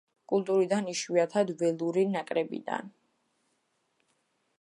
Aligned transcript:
კულტურიდან, 0.31 0.87
იშვიათად 0.93 1.51
ველური 1.59 2.05
ნაკრებიდან. 2.13 2.91